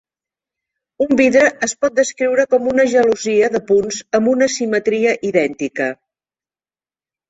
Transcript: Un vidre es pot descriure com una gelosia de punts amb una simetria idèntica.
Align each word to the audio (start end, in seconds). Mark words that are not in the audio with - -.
Un 1.05 1.11
vidre 1.19 1.43
es 1.67 1.75
pot 1.83 1.97
descriure 1.99 2.47
com 2.55 2.71
una 2.73 2.87
gelosia 2.95 3.53
de 3.59 3.63
punts 3.71 4.03
amb 4.23 4.35
una 4.35 4.51
simetria 4.59 5.17
idèntica. 5.35 5.97